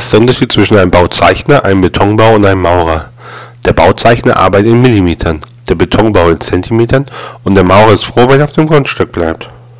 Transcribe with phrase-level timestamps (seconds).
[0.00, 3.10] Was ist der Unterschied zwischen einem Bauzeichner, einem Betonbauer und einem Maurer?
[3.66, 7.04] Der Bauzeichner arbeitet in Millimetern, der Betonbauer in Zentimetern
[7.44, 9.50] und der Maurer ist froh, wenn er auf dem Grundstück bleibt.